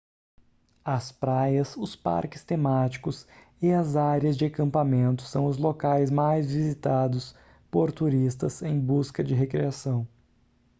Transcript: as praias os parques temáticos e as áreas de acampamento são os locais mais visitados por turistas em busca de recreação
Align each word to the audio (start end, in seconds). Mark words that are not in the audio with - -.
as 0.83 1.11
praias 1.11 1.77
os 1.77 1.95
parques 1.95 2.43
temáticos 2.43 3.27
e 3.61 3.71
as 3.71 3.95
áreas 3.95 4.35
de 4.35 4.45
acampamento 4.45 5.21
são 5.21 5.45
os 5.45 5.57
locais 5.59 6.09
mais 6.09 6.47
visitados 6.51 7.35
por 7.69 7.91
turistas 7.91 8.63
em 8.63 8.79
busca 8.79 9.23
de 9.23 9.35
recreação 9.35 10.07